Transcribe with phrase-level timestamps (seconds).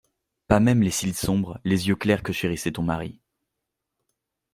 [0.47, 3.19] Pas même les cils sombres, les yeux clairs que chérissait ton mari.